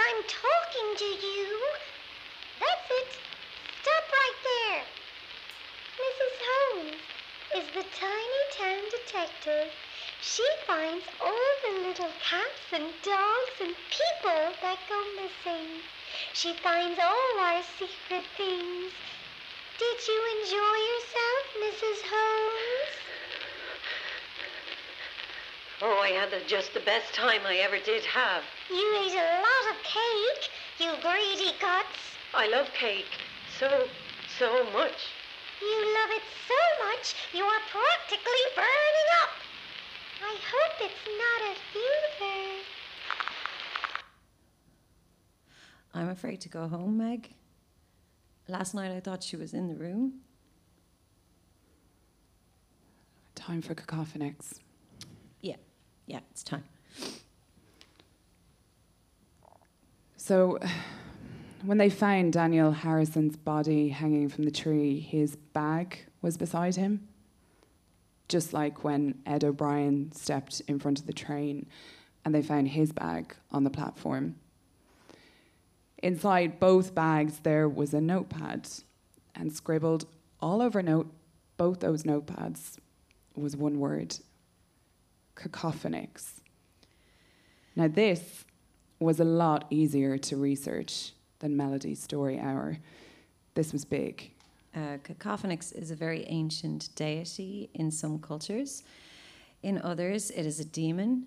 [0.00, 1.60] I'm talking to you.
[2.58, 3.18] That's it.
[3.82, 4.84] Stop right there.
[6.02, 6.34] Mrs.
[6.48, 7.02] Holmes
[7.54, 9.72] is the tiny town detective.
[10.20, 15.82] She finds all the little cats and dogs and people that go missing.
[16.32, 18.92] She finds all our secret things.
[19.78, 22.02] Did you enjoy yourself, Mrs.
[22.10, 23.01] Holmes?
[25.84, 28.44] Oh, I had the, just the best time I ever did have.
[28.70, 31.98] You ate a lot of cake, you greedy guts.
[32.32, 33.10] I love cake
[33.58, 33.88] so,
[34.38, 35.10] so much.
[35.60, 39.30] You love it so much, you are practically burning up.
[40.22, 41.92] I hope it's not a fever.
[45.94, 47.34] I'm afraid to go home, Meg.
[48.46, 50.20] Last night I thought she was in the room.
[53.34, 54.60] Time for cacophonics.
[56.06, 56.64] Yeah, it's time.
[60.16, 60.58] So,
[61.64, 67.08] when they found Daniel Harrison's body hanging from the tree, his bag was beside him.
[68.28, 71.66] Just like when Ed O'Brien stepped in front of the train
[72.24, 74.36] and they found his bag on the platform.
[76.02, 78.68] Inside both bags, there was a notepad,
[79.34, 80.06] and scribbled
[80.40, 81.12] all over note,
[81.56, 82.76] both those notepads
[83.36, 84.16] was one word
[85.48, 86.40] cacophonics.
[87.74, 88.44] Now, this
[89.00, 92.78] was a lot easier to research than Melody's Story Hour.
[93.54, 94.30] This was big.
[94.74, 98.84] Uh, Cacophonix is a very ancient deity in some cultures.
[99.62, 101.26] In others, it is a demon.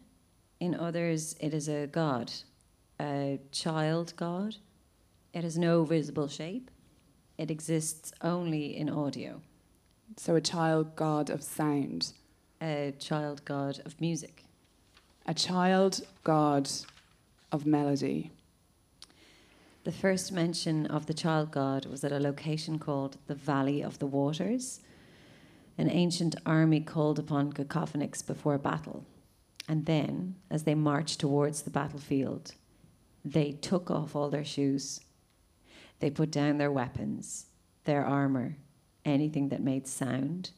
[0.60, 2.32] In others, it is a god,
[3.00, 4.56] a child god.
[5.34, 6.72] It has no visible shape.
[7.38, 9.42] It exists only in audio.
[10.18, 12.14] So, a child god of sound,
[12.62, 14.44] A child god of music.
[15.26, 16.70] a child god
[17.52, 18.32] of melody.
[19.84, 24.00] The first mention of the child god was at a location called the Valley of
[24.00, 24.80] the Waters.
[25.78, 29.06] An ancient army called upon Cacophonix before battle.
[29.68, 32.54] And then, as they marched towards the battlefield,
[33.24, 35.02] they took off all their shoes.
[36.00, 37.48] They put down their weapons,
[37.84, 38.58] their armor,
[39.04, 40.52] anything that made sound.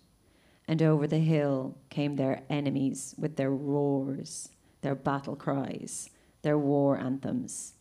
[0.68, 4.50] And over the hill came their enemies with their roars,
[4.82, 6.10] their battle cries,
[6.42, 7.74] their war anthems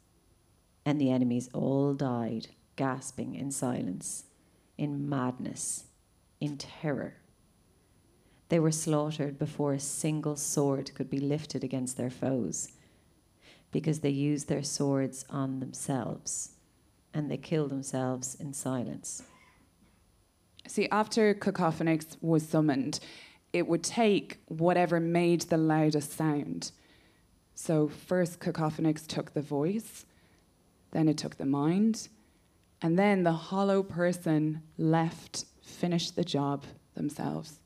[0.86, 4.24] and the enemies all died, gasping in silence,
[4.78, 5.86] in madness,
[6.40, 7.16] in terror.
[8.48, 12.68] They were slaughtered before a single sword could be lifted against their foes,
[13.72, 16.52] because they used their swords on themselves,
[17.12, 19.24] and they killed themselves in silence.
[20.68, 23.00] See, after Cacophonix was summoned,
[23.52, 26.72] it would take whatever made the loudest sound.
[27.54, 30.04] So, first, Cacophonix took the voice,
[30.90, 32.08] then it took the mind,
[32.82, 36.64] and then the hollow person left, finished the job
[36.94, 37.60] themselves.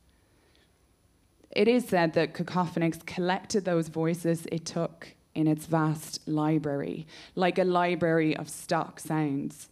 [1.51, 7.59] It is said that Cacophonix collected those voices it took in its vast library, like
[7.59, 9.69] a library of stock sounds.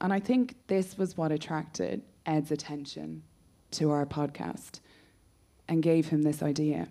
[0.00, 3.22] And I think this was what attracted Ed's attention
[3.72, 4.80] to our podcast.
[5.68, 6.88] and gave him this idea.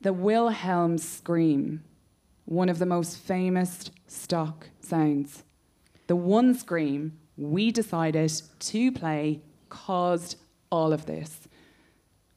[0.00, 1.82] The Wilhelm scream,
[2.44, 5.44] one of the most famous stock sounds.
[6.06, 10.36] The one scream we decided to play caused
[10.70, 11.48] all of this.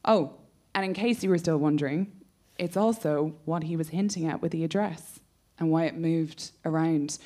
[0.05, 0.33] Oh,
[0.73, 2.11] and in case you were still wondering,
[2.57, 5.19] it's also what he was hinting at with the address
[5.59, 7.17] and why it moved around.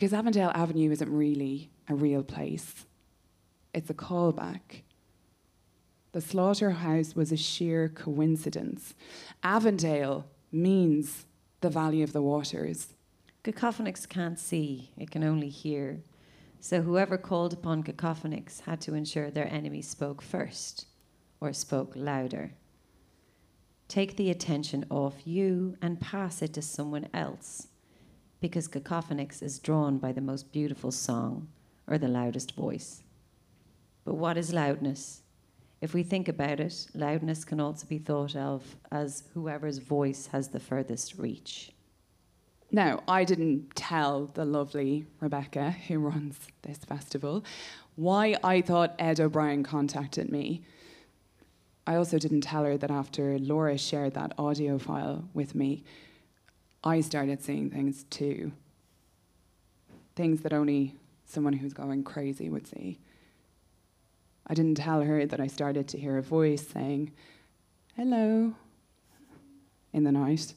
[0.00, 2.86] Because Avondale Avenue isn't really a real place,
[3.74, 4.80] it's a callback.
[6.12, 8.94] The slaughterhouse was a sheer coincidence.
[9.42, 11.26] Avondale means
[11.60, 12.94] the Valley of the Waters.
[13.44, 16.00] Cacophonics can't see, it can only hear.
[16.60, 20.86] So whoever called upon cacophonics had to ensure their enemy spoke first
[21.42, 22.52] or spoke louder.
[23.86, 27.66] Take the attention off you and pass it to someone else
[28.40, 31.48] because cacophonics is drawn by the most beautiful song
[31.86, 33.02] or the loudest voice.
[34.04, 35.22] But what is loudness?
[35.80, 40.48] If we think about it, loudness can also be thought of as whoever's voice has
[40.48, 41.72] the furthest reach.
[42.72, 47.44] Now, I didn't tell the lovely Rebecca, who runs this festival,
[47.96, 50.62] why I thought Ed O'Brien contacted me.
[51.86, 55.82] I also didn't tell her that after Laura shared that audio file with me,
[56.82, 58.52] I started seeing things too.
[60.16, 62.98] Things that only someone who's going crazy would see.
[64.46, 67.12] I didn't tell her that I started to hear a voice saying,
[67.96, 68.54] hello,
[69.92, 70.54] in the night.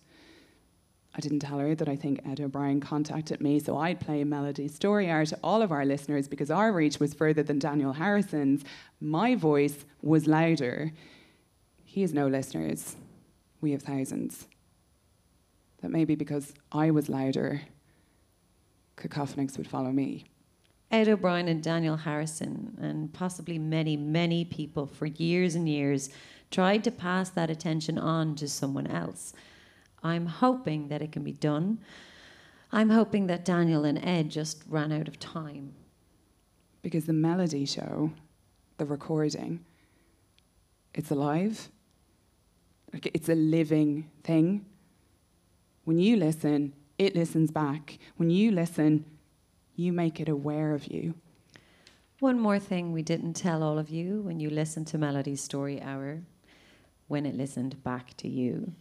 [1.16, 4.68] I didn't tell her that I think Ed O'Brien contacted me so I'd play Melody
[4.68, 8.64] Story Hour to all of our listeners because our reach was further than Daniel Harrison's.
[9.00, 10.92] My voice was louder.
[11.86, 12.96] He has no listeners.
[13.62, 14.48] We have thousands.
[15.84, 17.62] That maybe because I was louder,
[18.96, 20.24] cacophonics would follow me.
[20.90, 26.10] Ed O'Brien and Daniel Harrison, and possibly many, many people for years and years,
[26.52, 29.34] tried to pass that attention on to someone else.
[30.02, 31.80] I'm hoping that it can be done.
[32.72, 35.74] I'm hoping that Daniel and Ed just ran out of time.
[36.82, 38.12] Because the melody show,
[38.78, 39.66] the recording,
[40.94, 41.68] it's alive.
[42.94, 44.66] Like it's a living thing.
[45.84, 47.98] When you listen, it listens back.
[48.18, 49.06] When you listen,
[49.76, 51.16] you make it aware of you.
[52.20, 55.82] One more thing we didn't tell all of you when you listened to Melody's Story
[55.82, 56.22] Hour,
[57.08, 58.74] when it listened back to you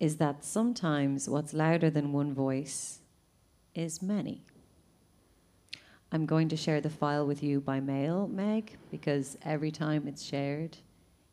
[0.00, 3.00] is that sometimes what's louder than one voice
[3.74, 4.42] is many.
[6.12, 10.22] I'm going to share the file with you by mail, Meg, because every time it's
[10.22, 10.76] shared,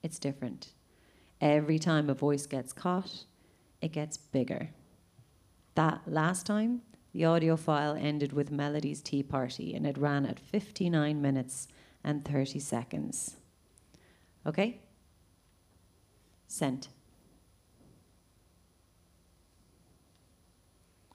[0.01, 0.69] it's different.
[1.39, 3.25] Every time a voice gets caught,
[3.82, 4.69] it gets bigger.
[5.75, 6.82] That last time,
[7.13, 11.67] the audio file ended with Melody's tea party and it ran at 59 minutes
[12.03, 13.36] and 30 seconds.
[14.45, 14.79] Okay?
[16.47, 16.89] Sent.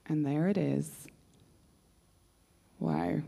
[0.05, 1.07] And there it is.
[2.79, 3.21] Wow.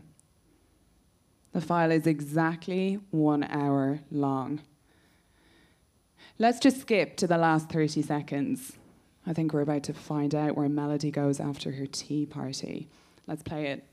[1.52, 4.60] The file is exactly one hour long.
[6.38, 8.72] Let's just skip to the last 30 seconds.
[9.26, 12.88] I think we're about to find out where Melody goes after her tea party.
[13.26, 13.84] Let's play it.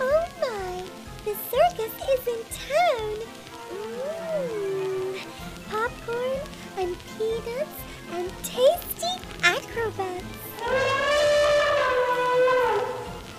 [0.00, 0.84] Oh my,
[1.24, 3.18] the circus is in town.
[3.72, 5.18] Mmm,
[5.68, 6.40] popcorn
[6.78, 7.78] and peanuts
[8.12, 10.24] and tasty acrobats.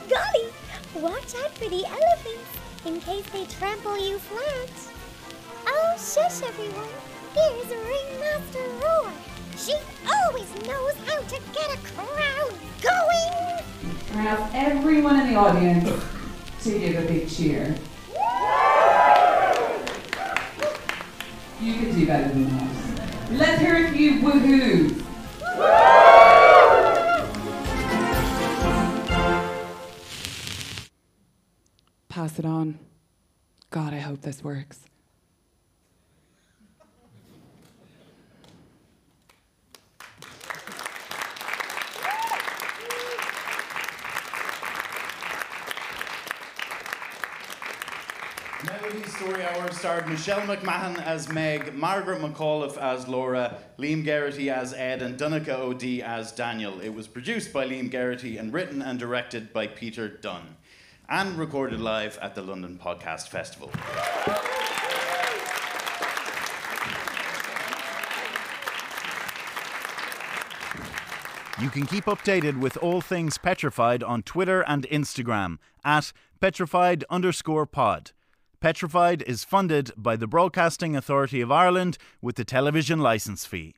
[0.09, 0.47] Golly,
[0.95, 2.51] watch out for the elephants
[2.85, 4.92] in case they trample you flat.
[6.13, 6.89] Shush everyone.
[7.33, 9.11] Here's Ringmaster Roar.
[9.57, 9.73] She
[10.07, 12.53] always knows how to get a crowd
[12.83, 13.63] going.
[14.13, 15.89] I ask everyone in the audience
[16.61, 17.75] to give a big cheer.
[21.59, 23.31] You could do better than that.
[23.31, 25.03] Let's hear a few woohoos.
[32.07, 32.77] Pass it on.
[33.71, 34.81] God, I hope this works.
[48.65, 54.73] Melody Story Hour starred Michelle McMahon as Meg, Margaret McAuliffe as Laura, Liam Geraghty as
[54.73, 56.79] Ed, and Donica O'D as Daniel.
[56.79, 60.55] It was produced by Liam Geraghty and written and directed by Peter Dunn,
[61.09, 63.71] and recorded live at the London Podcast Festival.
[71.61, 77.65] You can keep updated with all things petrified on Twitter and Instagram at petrified underscore
[77.65, 78.13] pod.
[78.63, 83.75] Petrified is funded by the Broadcasting Authority of Ireland with the television licence fee.